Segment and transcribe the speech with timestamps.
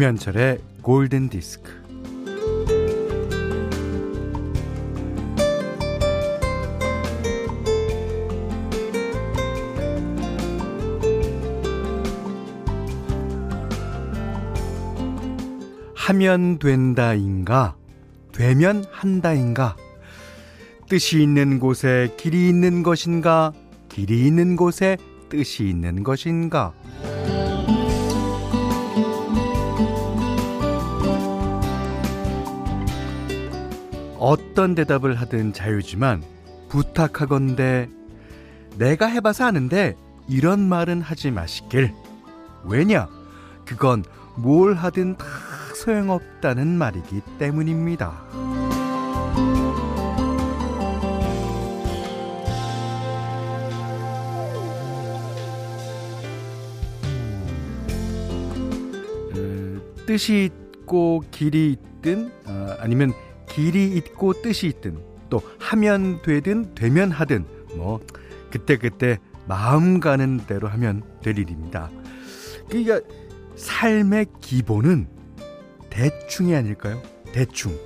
[0.00, 1.70] 김현철의 골든 디스크.
[15.94, 17.76] 하면 된다인가,
[18.32, 19.76] 되면 한다인가,
[20.88, 23.52] 뜻이 있는 곳에 길이 있는 것인가,
[23.90, 24.96] 길이 있는 곳에
[25.28, 26.72] 뜻이 있는 것인가.
[34.20, 36.22] 어떤 대답을 하든 자유지만
[36.68, 37.88] 부탁하건대
[38.76, 39.96] 내가 해봐서 아는데
[40.28, 41.92] 이런 말은 하지 마시길.
[42.64, 43.08] 왜냐?
[43.64, 44.04] 그건
[44.36, 45.24] 뭘 하든 다
[45.74, 48.22] 소용없다는 말이기 때문입니다.
[60.06, 63.12] 뜻이 있고 길이 있든 어, 아니면
[63.50, 64.98] 길이 있고 뜻이 있든
[65.28, 67.44] 또 하면 되든 되면 하든
[67.76, 68.00] 뭐
[68.50, 71.90] 그때그때 마음 가는 대로 하면 될 일입니다.
[72.68, 73.00] 그러니까
[73.56, 75.08] 삶의 기본은
[75.90, 77.02] 대충이 아닐까요?
[77.32, 77.76] 대충.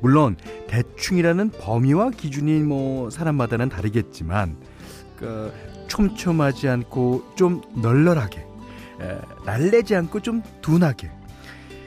[0.00, 0.36] 물론
[0.68, 4.56] 대충이라는 범위와 기준이 뭐 사람마다는 다르겠지만
[5.18, 5.52] 그
[5.88, 11.10] 촘촘하지 않고 좀 널널하게 에, 날래지 않고 좀 둔하게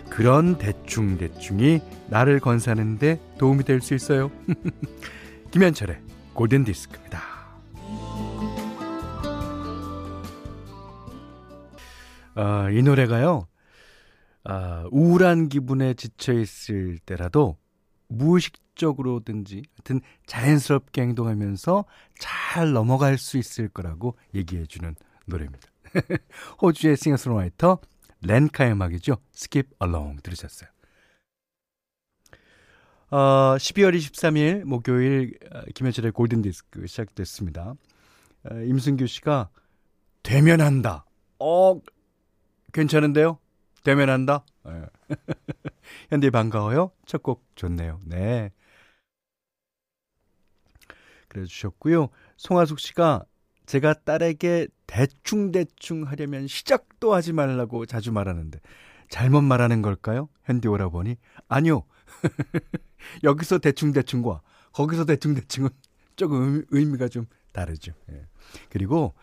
[0.09, 4.31] 그런 대충 대충이 나를 건사는데 도움이 될 수 있어요.
[5.51, 6.01] 김현철의
[6.33, 7.21] 골든 디스크입니다.
[12.35, 13.47] 아, 이 노래가요.
[14.43, 17.57] 아, 우울한 기분에 지쳐 있을 때라도
[18.09, 21.85] 무의식적으로든지 하여튼 자연스럽게 행동하면서
[22.19, 25.67] 잘 넘어갈 수 있을 거라고 얘기해 주는 노래입니다.
[26.61, 27.79] 호주의 싱어송라이터
[28.21, 29.17] 렌카의 음악이죠.
[29.35, 30.69] Skip Along 들으셨어요.
[33.09, 37.75] 어, 12월 23일 목요일 어, 김현철의 골든 디스크 시작됐습니다.
[38.49, 39.49] 어, 임승규 씨가
[40.23, 41.05] 대면한다.
[41.39, 41.79] 어,
[42.73, 43.39] 괜찮은데요?
[43.83, 44.43] 대면한다?
[44.65, 44.81] 네.
[46.09, 46.91] 현대 반가워요.
[47.05, 48.01] 첫 곡 좋네요.
[48.03, 48.51] 네.
[51.29, 52.09] 그래 주셨고요.
[52.35, 53.23] 송하숙 씨가
[53.65, 58.59] 제가 딸에게 대충대충 하려면 시작도 하지 말라고 자주 말하는데
[59.09, 60.27] 잘못 말하는 걸까요?
[60.43, 61.15] 현디 오라보니
[61.47, 61.83] 아니요.
[63.23, 64.41] 여기서 대충대충과
[64.73, 65.69] 거기서 대충대충은
[66.15, 67.93] 조금 의미가 좀 다르죠.
[68.11, 68.25] 예.
[68.69, 69.13] 그리고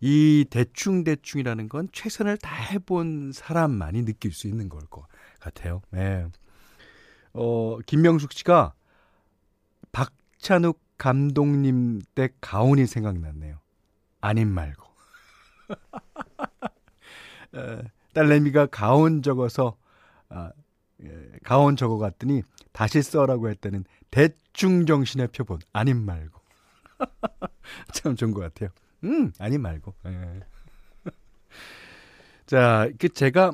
[0.00, 5.04] 이 대충대충이라는 건 최선을 다해본 사람만이 느낄 수 있는 걸 것
[5.40, 5.82] 같아요.
[5.94, 6.26] 예.
[7.32, 8.74] 어, 김명숙 씨가
[9.92, 13.58] 박찬욱 감독님 때 가온이 생각났네요.
[14.20, 14.86] 아님 말고.
[18.14, 19.76] 딸내미가 가온 적어서
[20.28, 20.50] 아,
[21.02, 22.42] 예, 가온 적어 갔더니
[22.80, 26.40] 다시 써라고 했다는 대충 정신의 표본 아님 말고
[27.92, 28.70] 참 좋은 것 같아요.
[29.04, 29.94] 음 아님 말고.
[30.06, 30.40] 예.
[32.46, 33.52] 자, 그 제가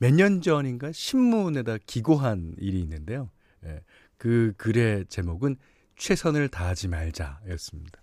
[0.00, 3.30] 몇 년 전인가 신문에다 기고한 일이 있는데요.
[3.64, 3.80] 예,
[4.18, 5.54] 그 글의 제목은
[5.94, 8.02] 최선을 다하지 말자였습니다.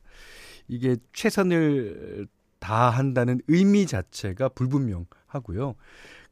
[0.70, 2.28] 이게 최선을
[2.60, 5.76] 다한다는 의미 자체가 불분명하고요.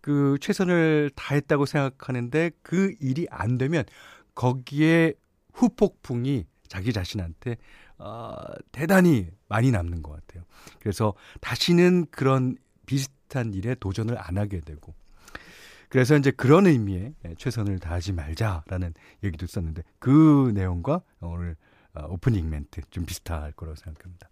[0.01, 3.83] 그 최선을 다했다고 생각하는데 그 일이 안 되면
[4.35, 5.13] 거기에
[5.53, 7.57] 후폭풍이 자기 자신한테
[7.97, 8.33] 어,
[8.71, 10.43] 대단히 많이 남는 것 같아요.
[10.79, 14.93] 그래서 다시는 그런 비슷한 일에 도전을 안 하게 되고
[15.89, 21.57] 그래서 이제 그런 의미의 최선을 다하지 말자라는 얘기도 썼는데 그 내용과 오늘
[21.93, 24.30] 어, 오프닝 멘트 좀 비슷할 거라고 생각합니다.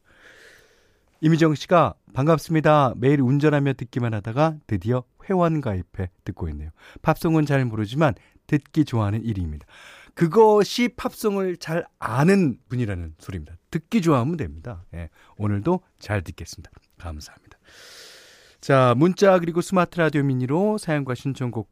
[1.21, 2.93] 이미정 씨가 반갑습니다.
[2.95, 6.69] 매일 운전하며 듣기만 하다가 드디어 회원 가입해 듣고 있네요.
[7.01, 8.13] 팝송은 잘 모르지만
[8.47, 9.65] 듣기 좋아하는 일입니다.
[10.13, 13.57] 그것이 팝송을 잘 아는 분이라는 소리입니다.
[13.69, 14.85] 듣기 좋아하면 됩니다.
[14.93, 16.71] 예, 오늘도 잘 듣겠습니다.
[16.97, 17.57] 감사합니다.
[18.61, 21.69] 자, 문자 그리고 스마트 라디오 미니로 사연과 신청곡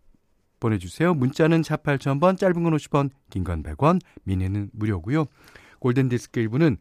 [0.60, 1.14] 보내주세요.
[1.14, 5.26] 문자는 4 8,000번, 짧은 건 50원, 긴 건 100원, 미니는 무료고요.
[5.80, 6.78] 골든디스크 1부는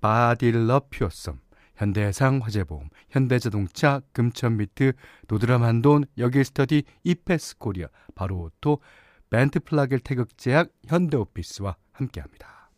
[0.00, 1.38] 바딜러 퓨어썸,
[1.78, 4.92] 현대해상 화재보험, 현대자동차, 금천미트,
[5.28, 7.86] 노드람한돈, 여길스터디, 이페스 코리아,
[8.16, 8.80] 바로오토,
[9.30, 12.70] 벤트락스겔 태극제약, 현대오피스와 함께합니다.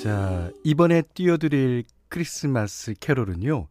[0.00, 3.66] 자, 이번에 띄워드릴 크리스마스 캐롤은요.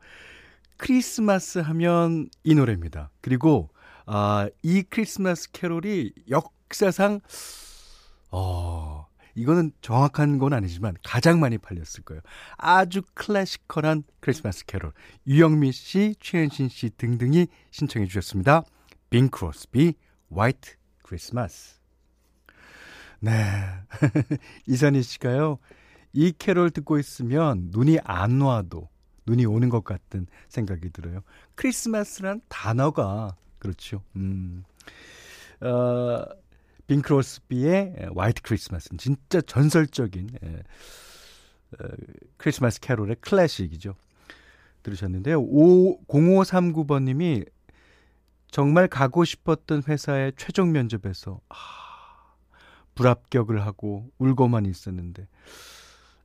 [0.75, 3.11] 크리스마스 하면 이 노래입니다.
[3.21, 3.69] 그리고
[4.07, 7.19] 아, 이 크리스마스 캐롤이 역사상
[8.31, 9.05] 어,
[9.35, 12.21] 이거는 정확한 건 아니지만 가장 많이 팔렸을 거예요.
[12.57, 14.93] 아주 클래시컬한 크리스마스 캐롤.
[15.27, 18.63] 유영미 씨, 최현신 씨 등등이 신청해 주셨습니다.
[19.09, 19.93] 빙 크로스비,
[20.33, 21.77] White Christmas.
[23.19, 23.31] 네.
[24.67, 25.59] 이선희 씨가요.
[26.13, 28.89] 이 캐롤 듣고 있으면 눈이 안 와도
[29.25, 31.21] 눈이 오는 것 같은 생각이 들어요.
[31.55, 34.03] 크리스마스란 단어가 그렇죠.
[34.15, 34.63] 음.
[35.61, 36.25] 어,
[36.87, 40.63] 빈 크로스비의 화이트 크리스마스는 진짜 전설적인 에,
[41.79, 41.87] 어,
[42.37, 43.95] 크리스마스 캐롤의 클래식이죠.
[44.83, 45.41] 들으셨는데요.
[45.41, 47.45] 5, 0539번님이
[48.49, 51.55] 정말 가고 싶었던 회사의 최종 면접에서 아,
[52.95, 55.27] 불합격을 하고 울고만 있었는데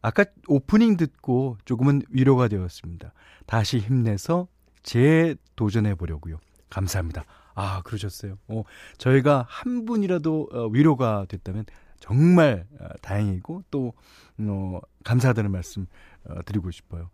[0.00, 3.12] 아까 오프닝 듣고 조금은 위로가 되었습니다.
[3.46, 4.49] 다시 힘내서
[4.82, 6.38] 재도전해 보려고요.
[6.72, 7.24] 감사합니다.
[7.54, 8.38] 아, 그러셨어요.
[8.48, 8.62] 어,
[8.98, 11.66] 저희가 한 분이라도 어, 위로가 됐다면
[12.00, 13.92] 정말 어, 다행이고 또
[14.38, 15.86] 어, 감사하다는 말씀
[16.24, 17.10] 어, 드리고 싶어요.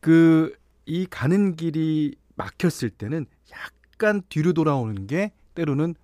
[0.00, 0.54] 그
[0.86, 5.94] 이 가는 길이 막혔을 때는 약간 뒤로 돌아오는 게 때로는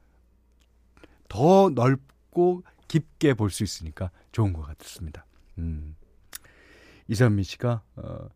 [1.29, 5.27] 더 넓고 깊게 볼 수 있으니까 좋은 것 같습니다.
[5.59, 5.97] 음.
[7.09, 8.29] 이선미 씨가 어,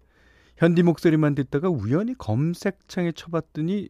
[0.59, 3.89] 현디 목소리만 듣다가 우연히 검색창에 쳐봤더니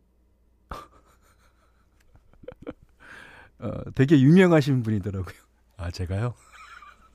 [3.59, 5.35] 어, 되게 유명하신 분이더라고요.
[5.77, 6.35] 아 제가요?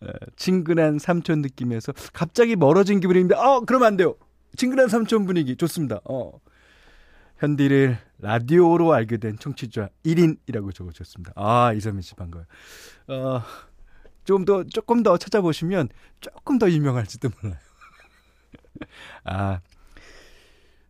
[0.00, 0.06] 어,
[0.36, 3.40] 친근한 삼촌 느낌에서 갑자기 멀어진 기분입니다.
[3.40, 4.16] 어, 그러면 안 돼요.
[4.56, 6.00] 친근한 삼촌 분위기 좋습니다.
[6.04, 6.32] 어.
[7.38, 11.32] 현디를 라디오로 알게 된 청취자 1인이라고 적어주셨습니다.
[11.34, 12.46] 아, 이선미 씨 반가워요.
[13.08, 13.42] 어,
[14.24, 15.88] 좀 더, 조금 더 찾아보시면
[16.20, 17.58] 조금 더 유명할지도 몰라요.
[19.24, 19.60] 아.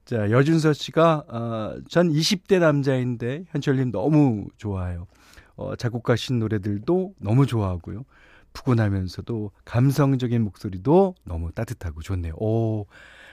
[0.05, 5.07] 자, 여준서 씨가, 어, 전 20대 남자인데, 현철님 너무 좋아요.
[5.55, 8.05] 어, 작곡가 신 노래들도 너무 좋아하고요.
[8.53, 12.35] 푸근하면서도 감성적인 목소리도 너무 따뜻하고 좋네요.
[12.37, 12.87] 오,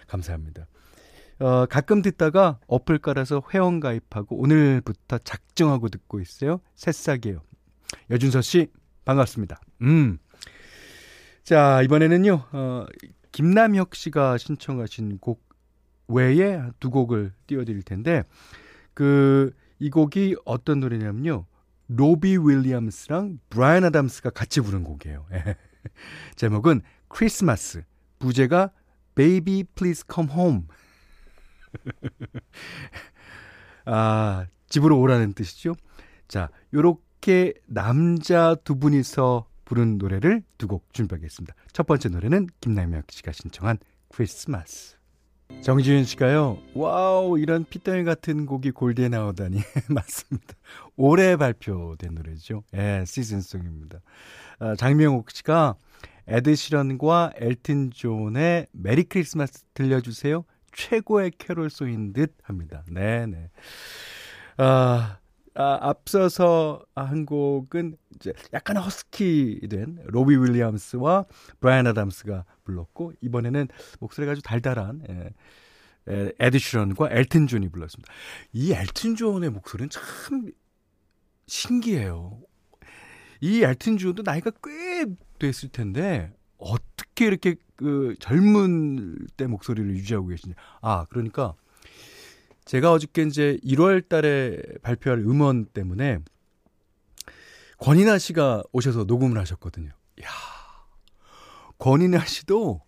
[0.08, 0.68] 감사합니다.
[1.40, 6.60] 어, 가끔 듣다가 어플 깔아서 회원 가입하고 오늘부터 작정하고 듣고 있어요.
[6.76, 7.42] 새싹이에요.
[8.12, 8.68] 여준서 씨,
[9.06, 9.60] 반갑습니다.
[9.82, 10.20] 음.
[11.44, 12.86] 자, 이번에는요, 어,
[13.32, 15.49] 김남혁 씨가 신청하신 곡
[16.10, 18.24] 외에 두 곡을 띄워드릴 텐데,
[18.94, 21.46] 그, 이 곡이 어떤 노래냐면요.
[21.88, 25.26] 로비 윌리엄스랑 브라이언 아담스가 같이 부른 곡이에요.
[26.36, 27.84] 제목은 크리스마스.
[28.20, 28.72] 부제가
[29.16, 30.62] Baby Please Come Home.
[33.86, 35.76] 아, 집으로 오라는 뜻이죠.
[36.28, 41.56] 자, 요렇게 남자 두 분이서 부른 노래를 두 곡 준비하겠습니다.
[41.74, 43.78] 첫 번째 노래는 김남혁 씨가 신청한
[44.10, 44.98] 크리스마스.
[45.62, 49.58] 정지윤 씨가요, 와우, 이런 핏덩이 같은 곡이 골드에 나오다니.
[49.90, 50.54] 맞습니다.
[50.96, 52.64] 올해 발표된 노래죠.
[52.74, 54.00] 예, 시즌송입니다.
[54.60, 55.76] 아, 장명옥 씨가
[56.28, 60.46] 에드시런과 엘튼 존의 Merry Christmas 들려주세요.
[60.72, 62.84] 최고의 캐롤송인 듯 합니다.
[62.90, 63.50] 네네.
[64.58, 65.18] 아,
[65.60, 71.26] 아, 앞서서 한 곡은 이제 약간 허스키된 로비 윌리엄스와
[71.60, 73.68] 브라이언 아담스가 불렀고 이번에는
[74.00, 75.34] 목소리가 아주 달달한 예,
[76.10, 78.10] 예, 에드 시런과 엘튼 존이 불렀습니다.
[78.54, 80.50] 이 엘튼 존의 목소리는 참
[81.48, 82.40] 신기해요.
[83.42, 85.08] 이 엘튼 존도 나이가 꽤
[85.40, 90.56] 됐을 텐데 어떻게 이렇게 그 젊은 때 목소리를 유지하고 계시냐.
[90.82, 91.56] 아, 그러니까
[92.70, 96.20] 제가 어저께 이제 1월 달에 발표할 음원 때문에
[97.80, 99.90] 권인아 씨가 오셔서 녹음을 하셨거든요.
[100.22, 100.30] 야
[101.80, 102.80] 권인아 씨도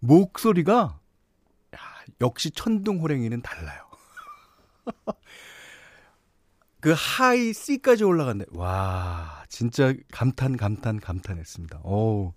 [0.00, 0.98] 목소리가
[1.76, 1.78] 야,
[2.20, 3.80] 역시 천둥 호랭이는 달라요.
[6.80, 8.46] 그 하이 C까지 올라갔네.
[8.50, 11.78] 와, 진짜 감탄, 감탄, 감탄했습니다.
[11.84, 12.34] 오.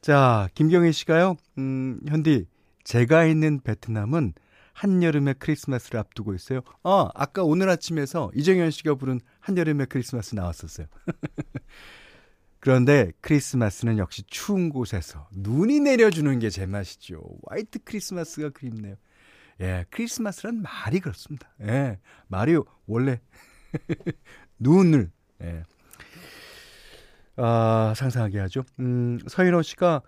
[0.00, 2.46] 자, 김경희 씨가요, 음, 현디,
[2.84, 4.34] 제가 있는 베트남은
[4.80, 6.62] 한여름의 크리스마스를 앞두고 있어요.
[6.84, 10.86] 아, 아까 오늘 아침에서 이정현 씨가 부른 한여름의 크리스마스 나왔었어요.
[12.60, 17.20] 그런데 크리스마스는 역시 추운 곳에서 눈이 내려주는 게 제맛이죠.
[17.48, 18.96] 화이트 크리스마스가 그립네요.
[19.60, 21.52] 예, 크리스마스란 말이 그렇습니다.
[21.60, 22.56] 예, 말이
[22.86, 23.20] 원래
[24.58, 25.10] 눈을
[25.42, 25.62] 예,
[27.36, 28.64] 아, 상상하게 하죠.
[28.78, 30.00] 음, 서인호 씨가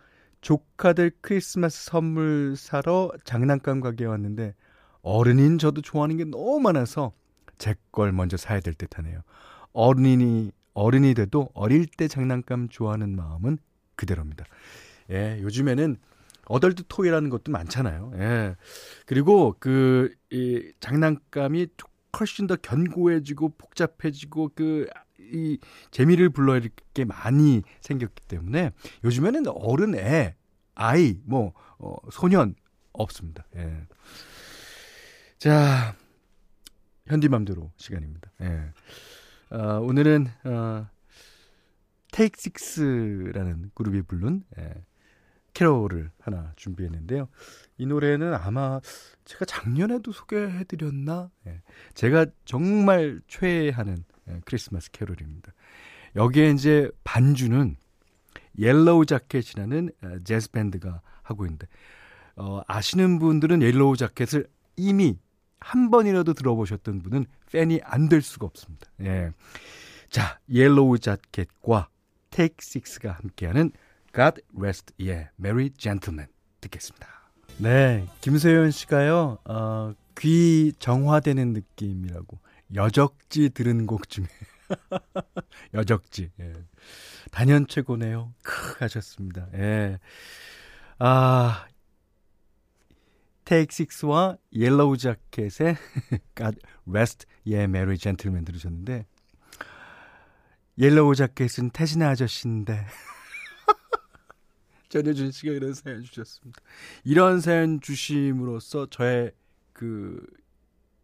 [0.43, 4.55] 조카들 크리스마스 선물 사러 장난감 가게에 왔는데
[5.03, 7.13] 어른인 저도 좋아하는 게 너무 많아서
[7.59, 9.23] 제 걸 먼저 사야 될 듯하네요.
[9.73, 13.59] 어른이 어른이 돼도 어릴 때 장난감 좋아하는 마음은
[13.97, 14.45] 그대로입니다.
[15.11, 15.97] 예, 요즘에는
[16.47, 18.13] 어덜트 토이라는 것도 많잖아요.
[18.17, 18.57] 예.
[19.07, 21.69] 그리고 그 이 장난감이
[22.19, 24.87] 훨씬 더 견고해지고 복잡해지고 그
[25.33, 25.59] 이
[25.91, 28.73] 재미를 불러일으킬 게 많이 생겼기 때문에
[29.05, 30.37] 요즘에는 어른 애,
[30.75, 32.55] 아이, 뭐, 어, 소년
[32.93, 33.45] 없습니다.
[33.57, 33.87] 예.
[35.39, 35.97] 자,
[37.07, 38.31] 현디맘대로 시간입니다.
[38.43, 38.73] 예.
[39.57, 40.87] 어, 오늘은, 어,
[42.13, 44.85] 테이크 식스라는 그룹이 부른, 예,
[45.55, 47.29] 캐롤을 하나 준비했는데요.
[47.79, 48.81] 이 노래는 아마
[49.25, 51.31] 제가 작년에도 소개해드렸나?
[51.47, 51.63] 예,
[51.95, 54.12] 제가 정말 최애하는 예,
[54.45, 55.53] 크리스마스 캐롤입니다.
[56.17, 57.77] 여기에 이제 반주는
[58.59, 61.67] Yellow Jacket이라는 어, 재즈 밴드가 하고 있는데
[62.37, 64.47] 어, 아시는 분들은 Yellow Jacket을
[64.77, 65.19] 이미
[65.61, 68.87] 한 번이라도 들어보셨던 분은 팬이 안 될 수가 없습니다.
[69.01, 69.31] 예.
[70.11, 71.89] 자, Yellow Jacket과
[72.31, 73.71] Take Six가 함께하는
[74.15, 76.29] God Rest Ye Merry Gentleman
[76.61, 77.09] 듣겠습니다.
[77.59, 79.39] 네, 김세현 씨가요.
[79.45, 82.39] 어, 귀 정화되는 느낌이라고
[82.75, 84.27] 여적지 들은 곡 중에
[85.75, 86.53] 여적지 예.
[87.31, 88.35] 단연 최고네요.
[88.43, 89.49] 크 하셨습니다.
[89.55, 89.99] 예.
[90.99, 91.67] 아
[93.45, 95.77] Take Six와 Yellow Jacket의
[96.37, 99.07] God Rest Ye Merry Gentleman 들으셨는데
[100.79, 102.87] yellow 자켓은 태진아 아저씨인데
[104.89, 106.61] 전효준 씨가 이런 사연 주셨습니다.
[107.05, 109.33] 이런 사연 주심으로써 저의
[109.73, 110.25] 그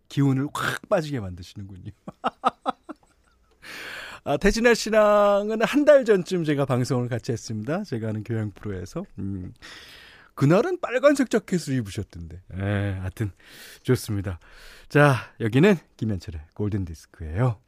[0.08, 1.90] 기운을 확 빠지게 만드시는군요.
[4.24, 7.84] 아, 태진아 씨랑은 한 달 전쯤 제가 방송을 같이 했습니다.
[7.84, 9.04] 제가 하는 교양 프로에서.
[9.18, 9.54] 음.
[10.34, 12.40] 그날은 빨간색 자켓을 입으셨던데.
[12.58, 13.32] 예, 하여튼
[13.82, 14.38] 좋습니다.
[14.88, 17.58] 자, 여기는 김현철의 골든 디스크예요.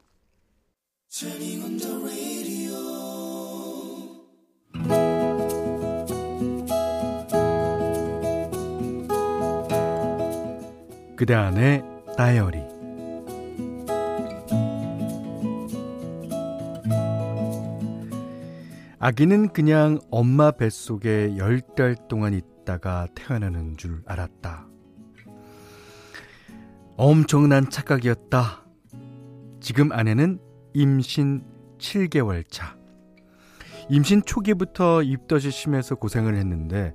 [11.15, 11.83] 그대 안의
[12.17, 12.59] 다이어리
[18.99, 24.67] 아기는 그냥 엄마 뱃속에 열 달 동안 있다가 태어나는 줄 알았다.
[26.97, 28.63] 엄청난 착각이었다.
[29.59, 30.39] 지금 아내는
[30.73, 31.43] 임신
[31.79, 32.75] 7개월 차.
[33.89, 36.93] 임신 초기부터 입덧이 심해서 고생을 했는데,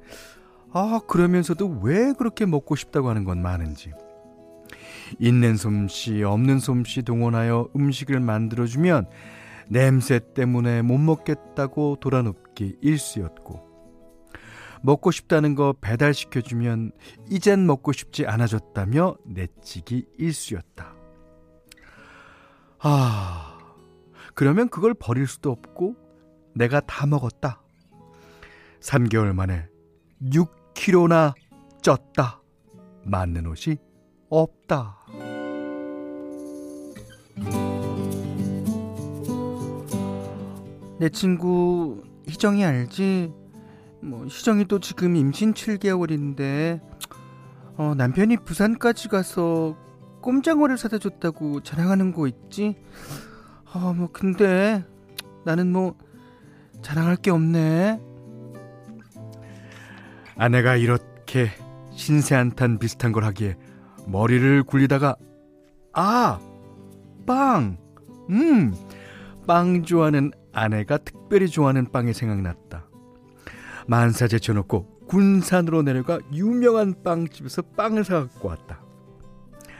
[0.72, 3.92] 아, 그러면서도 왜 그렇게 먹고 싶다고 하는 건 많은지.
[5.18, 9.08] 있는 솜씨 없는 솜씨 동원하여 음식을 만들어주면
[9.68, 13.66] 냄새 때문에 못 먹겠다고 돌아눕기 일쑤였고
[14.82, 16.92] 먹고 싶다는 거 배달시켜주면
[17.28, 20.94] 이젠 먹고 싶지 않아졌다며 내치기 일쑤였다.
[22.78, 23.58] 아,
[24.34, 25.96] 그러면 그걸 버릴 수도 없고
[26.54, 27.62] 내가 다 먹었다.
[28.80, 29.66] 3개월 만에
[30.22, 31.34] 6kg나
[31.82, 32.40] 쪘다.
[33.04, 33.76] 맞는 옷이
[34.28, 34.96] 없다.
[40.98, 43.32] 내 친구 희정이 알지?
[44.02, 46.80] 뭐 희정이도 지금 임신 7개월인데
[47.76, 49.76] 어, 남편이 부산까지 가서
[50.22, 52.76] 꼼장어를 사다 줬다고 자랑하는 거 있지?
[53.74, 54.84] 어, 뭐 근데
[55.44, 55.94] 나는 뭐
[56.82, 58.00] 자랑할 게 없네.
[60.36, 61.50] 아내가 이렇게
[61.92, 63.56] 신세 한탄 비슷한 걸 하기에
[64.06, 65.16] 머리를 굴리다가
[65.92, 66.38] 아
[67.26, 67.76] 빵!
[68.30, 68.74] 음!
[69.46, 72.84] 빵 좋아하는 아내가 특별히 좋아하는 빵이 생각났다.
[73.86, 78.80] 만사 제쳐놓고 군산으로 내려가 유명한 빵집에서 빵을 사갖고 왔다.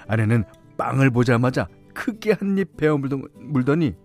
[0.06, 0.44] 아내는
[0.76, 3.96] 빵을 보자마자 크게 한 입 베어 물더니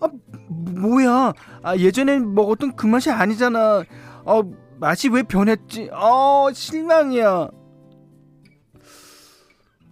[0.00, 0.08] 아
[0.48, 1.32] 뭐야
[1.62, 3.84] 아 예전에 먹었던 그 맛이 아니잖아
[4.24, 4.42] 아
[4.78, 7.48] 맛이 왜 변했지 아 실망이야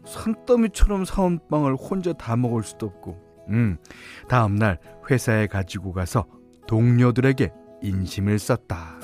[0.09, 3.19] 산더미처럼 사온 빵을 혼자 다 먹을 수도 없고,
[3.51, 3.79] 음,
[4.29, 4.79] 다음날
[5.11, 6.27] 회사에 가지고 가서
[6.67, 8.99] 동료들에게 인심을 썼다.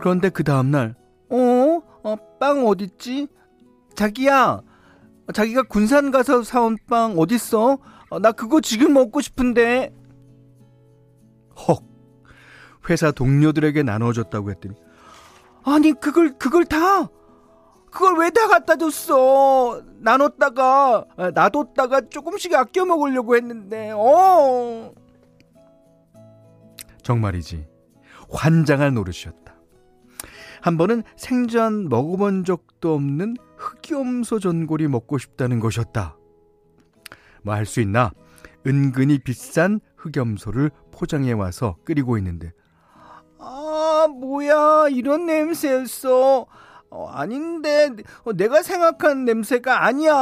[0.00, 0.94] 그런데 그 다음날,
[1.30, 1.82] 어?
[2.04, 3.28] 어, 빵 어딨지?
[3.94, 4.62] 자기야,
[5.34, 7.78] 자기가 군산 가서 사온 빵 어딨어?
[8.10, 9.92] 어, 나 그거 지금 먹고 싶은데.
[11.68, 11.82] 헉,
[12.88, 14.76] 회사 동료들에게 나눠줬다고 했더니,
[15.64, 17.08] 아니 그걸 그걸 다
[17.90, 19.82] 그걸 왜 다 갖다 줬어?
[20.00, 24.92] 나눴다가 아, 놔뒀다가 조금씩 아껴 먹으려고 했는데 어
[27.02, 27.66] 정말이지
[28.30, 29.54] 환장할 노릇이었다.
[30.60, 36.16] 한 번은 생전 먹어본 적도 없는 흑염소 전골이 먹고 싶다는 것이었다.
[37.42, 38.12] 뭐 할 수 있나?
[38.66, 42.52] 은근히 비싼 흑염소를 포장해 와서 끓이고 있는데 아,
[44.08, 46.46] 뭐야, 이런 냄새였어.
[46.90, 47.90] 어, 아닌데
[48.24, 50.12] 어, 내가 생각한 냄새가 아니야.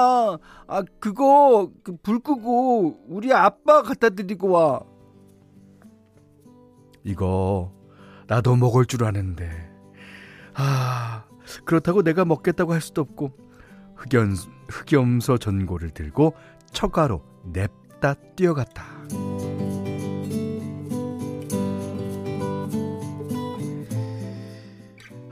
[0.67, 4.81] 아 그거 그 불 끄고 우리 아빠 갖다 드리고 와.
[7.05, 7.73] 이거
[8.27, 9.49] 나도 먹을 줄 아는데.
[10.55, 11.25] 아
[11.65, 13.31] 그렇다고 내가 먹겠다고 할 수도 없고
[13.95, 14.35] 흑연
[14.69, 16.35] 흑염소 전골을 들고
[16.73, 18.85] 처가로 냅다 뛰어갔다.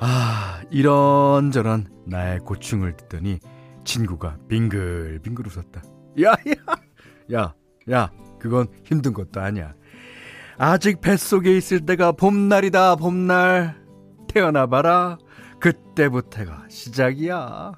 [0.07, 3.41] 아, 이런저런 나의 고충을 듣더니
[3.85, 5.83] 친구가 빙글빙글 웃었다.
[6.23, 6.77] 야, 야,
[7.33, 7.55] 야,
[7.91, 9.73] 야, 그건 힘든 것도 아니야.
[10.59, 13.83] 아직 뱃속에 있을 때가 봄날이다, 봄날.
[14.29, 15.17] 태어나봐라.
[15.59, 17.73] 그때부터가 시작이야.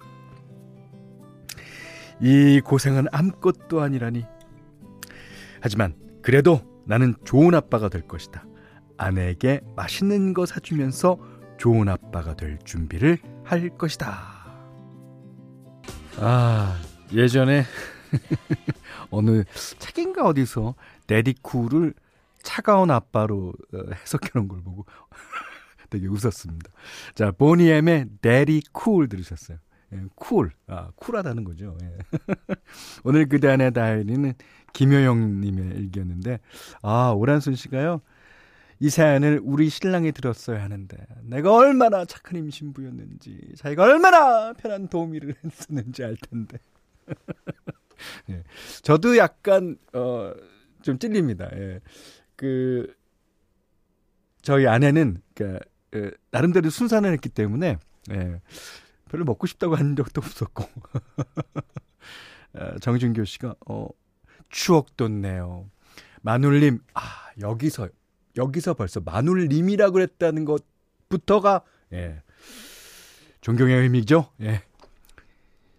[2.21, 4.25] 이 고생은 아무것도 아니라니.
[5.61, 8.45] 하지만 그래도 나는 좋은 아빠가 될 것이다.
[8.99, 14.37] 아내에게 맛있는 거 사주면서 좋은 아빠가 될 준비를 할 것이다.
[16.19, 16.81] 아,
[17.13, 17.65] 예전에
[19.11, 19.45] 어느
[19.79, 20.75] 책인가 어디서
[21.07, 21.95] 데디쿠를
[22.43, 24.87] 차가운 아빠로 어, 해석해 놓은 걸 보고
[25.91, 26.71] 되게 웃었습니다.
[27.15, 29.59] 자, 보니엠의 Daddy Cool 들으셨어요.
[29.93, 30.53] 예, cool.
[30.67, 31.77] 아, 쿨하다는 거죠.
[31.83, 31.99] 예.
[33.05, 34.35] 오늘 그대 안의 다이어리는
[34.73, 36.41] 김효영 님의 일기였는데,
[36.83, 38.01] 아, 오란순 씨가요,
[38.79, 46.05] 이 사연을 우리 신랑이 들었어야 하는데, 내가 얼마나 착한 임신부였는지, 자기가 얼마나 편한 도우미를 했었는지
[46.05, 46.59] 알 텐데.
[48.31, 48.43] 예.
[48.83, 50.33] 저도 약간, 어,
[50.83, 51.49] 좀 찔립니다.
[51.55, 51.81] 예.
[52.37, 52.95] 그,
[54.43, 55.59] 저희 아내는, 그,
[55.91, 57.79] 그 나름대로 순산을 했기 때문에,
[58.11, 58.41] 예.
[59.09, 60.65] 별로 먹고 싶다고 한 적도 없었고.
[62.53, 63.89] 어, 정준교 씨가, 어,
[64.51, 65.71] 추억 돋네요.
[66.21, 67.01] 마눌님, 아,
[67.41, 67.89] 여기서,
[68.37, 72.23] 여기서 벌써 마눌님이라고 그랬다는 것부터가, 예.
[73.41, 74.31] 존경의 의미죠.
[74.43, 74.63] 예.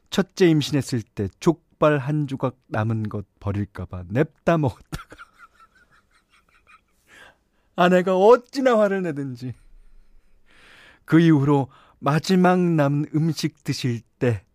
[0.09, 5.15] 첫째 임신했을 때 족발 한 조각 남은 것 버릴까봐 냅다 먹었다가.
[7.75, 9.53] 아내가 어찌나 화를 내든지.
[11.05, 14.47] 그 이후로 마지막 남은 음식 드실 때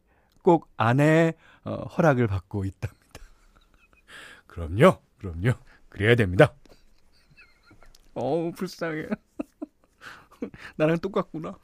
[0.43, 1.35] 꼭 아내의
[1.65, 3.03] 어, 허락을 받고 있답니다.
[4.47, 5.53] 그럼요, 그럼요.
[5.89, 6.55] 그래야 됩니다.
[8.15, 9.07] 어우, 불쌍해.
[10.77, 11.59] 나랑 똑같구나.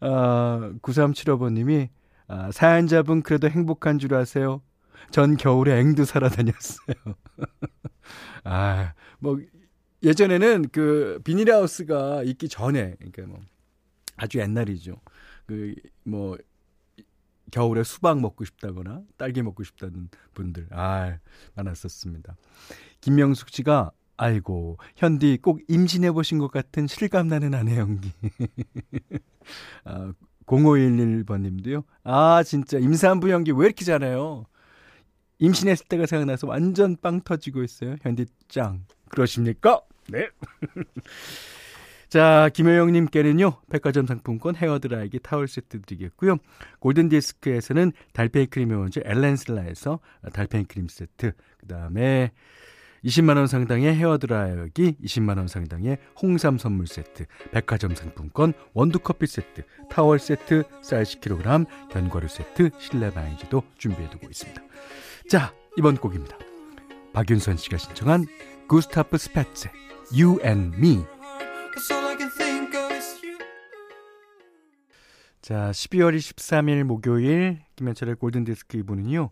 [0.00, 1.88] 아, 9375번님이,
[2.28, 4.62] 아, 사연자분 그래도 행복한 줄 아세요?
[5.10, 6.94] 전 겨울에 앵두 살아 다녔어요.
[8.44, 9.40] 아, 뭐,
[10.02, 13.40] 예전에는 그 비닐하우스가 있기 전에, 그러니까 뭐,
[14.16, 15.00] 아주 옛날이죠.
[15.46, 16.36] 그 뭐
[17.50, 21.18] 겨울에 수박 먹고 싶다거나 딸기 먹고 싶다는 분들 아
[21.54, 22.36] 많았었습니다.
[23.00, 28.12] 김명숙 씨가 아이고 현디 꼭 임신해 보신 것 같은 실감 나는 아내 연기.
[29.84, 30.12] 아,
[30.46, 31.84] 0511번 님도요.
[32.04, 34.44] 아 진짜 임산부 연기 왜 이렇게 잘해요?
[35.38, 37.96] 임신했을 때가 생각나서 완전 빵 터지고 있어요.
[38.02, 38.84] 현디 짱.
[39.08, 39.80] 그러십니까?
[40.08, 40.28] 네.
[42.08, 46.36] 자, 김효영님께는요, 백화점 상품권 헤어드라이기 타월 세트 드리겠고요.
[46.78, 49.98] 골든디스크에서는 달팽이 크림의 원조 엘렌슬라에서
[50.32, 52.30] 달팽이 크림 세트, 그 다음에
[53.04, 61.02] 20만원 상당의 헤어드라이기, 20만원 상당의 홍삼 선물 세트, 백화점 상품권, 원두커피 세트, 타월 세트, 쌀
[61.02, 64.62] 10kg, 견과류 세트, 실내 방향제도 준비해두고 있습니다.
[65.28, 66.38] 자, 이번 곡입니다.
[67.12, 68.24] 박윤선 씨가 신청한
[68.68, 69.68] 구스타프 스패츠,
[70.12, 71.04] You and Me.
[75.42, 79.30] 자, 12월 23일 목요일 김현철의 골든디스크 이분은요.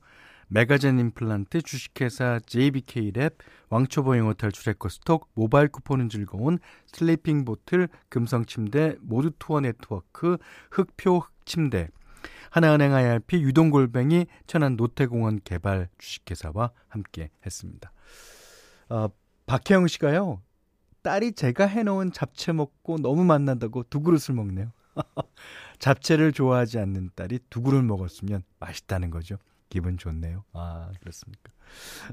[0.55, 3.37] 메가젠 임플란트, 주식회사 JBK랩,
[3.71, 6.59] 왕초보 영어 탈출 에코스톡, 모바일 쿠폰은 즐거운
[6.93, 10.37] 슬리핑 보틀, 금성침대, 모두투어 네트워크,
[10.71, 11.89] 흑표 흑침대,
[12.51, 17.91] 하나은행 IRP, 유동골뱅이, 천안 노태공원 개발 주식회사와 함께 했습니다.
[18.91, 19.09] 어,
[19.47, 20.43] 박혜영 씨가요.
[21.01, 24.71] 딸이 제가 해놓은 잡채 먹고 너무 맛난다고 두 그릇을 먹네요.
[25.79, 29.39] 잡채를 좋아하지 않는 딸이 두 그릇 먹었으면 맛있다는 거죠.
[29.73, 30.45] 기분 좋네요.
[30.53, 31.51] 아, 그렇습니까.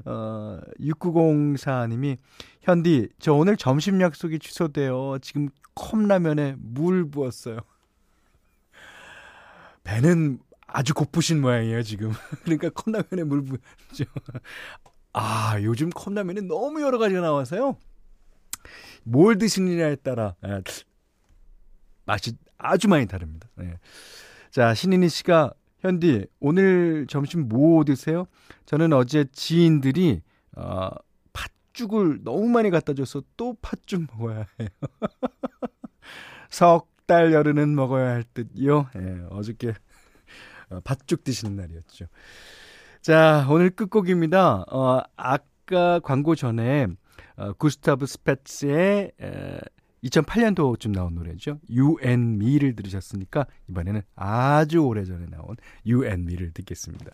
[0.06, 2.16] 어, 6904님이,
[2.62, 5.18] 현디, 저 오늘 점심 약속이 취소돼요.
[5.20, 7.58] 지금 컵라면에 물 부었어요.
[9.84, 12.12] 배는 아주 고프신 모양이에요, 지금.
[12.44, 14.04] 그러니까 컵라면에 물 부었죠.
[15.12, 17.76] 아, 요즘 컵라면이 너무 여러 가지가 나와서요.
[19.02, 20.62] 뭘 드시느냐에 따라 예,
[22.06, 23.50] 맛이 아주 많이 다릅니다.
[23.60, 23.78] 예.
[24.50, 28.26] 자, 신인희 씨가 현디 오늘 점심 뭐 드세요?
[28.66, 30.20] 저는 어제 지인들이
[30.56, 30.90] 어,
[31.32, 34.68] 팥죽을 너무 많이 갖다 줘서 또 팥죽 먹어야 해요.
[36.50, 38.88] 석달 열흘은 먹어야 할 듯요.
[38.96, 39.74] 예, 어저께
[40.70, 42.06] 어, 팥죽 드시는 날이었죠.
[43.00, 44.66] 자, 오늘 끝곡입니다.
[44.68, 46.86] 어, 아까 광고 전에
[47.36, 49.58] 어, 구스타브 스페츠의 에,
[50.04, 51.58] 2008년도쯤 나온 노래죠.
[51.70, 57.10] You and Me를 들으셨으니까 이번에는 아주 오래전에 나온 You and Me를 듣겠습니다.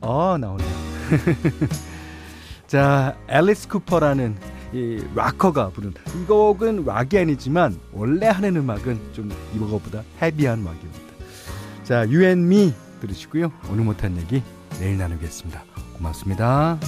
[0.00, 0.68] 어, 나오네요.
[2.66, 4.36] 자, 앨리스 쿠퍼라는
[4.72, 10.98] 이 락커가 부른 이 곡은 락이 아니지만 원래 하는 음악은 좀 이거보다 헤비한 음악입니다.
[11.84, 13.52] 자, You and Me 들으시고요.
[13.70, 14.42] 오늘 못한 얘기
[14.80, 15.62] 내일 나누겠습니다.
[15.96, 16.78] 고맙습니다.